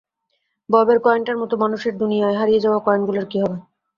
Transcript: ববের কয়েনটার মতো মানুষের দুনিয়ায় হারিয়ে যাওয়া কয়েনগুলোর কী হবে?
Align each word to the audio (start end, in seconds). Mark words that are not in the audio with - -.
ববের 0.69 0.97
কয়েনটার 0.99 1.37
মতো 1.37 1.53
মানুষের 1.63 1.93
দুনিয়ায় 1.97 2.37
হারিয়ে 2.39 2.63
যাওয়া 2.65 2.79
কয়েনগুলোর 2.79 3.25
কী 3.25 3.37
হবে? 3.43 3.57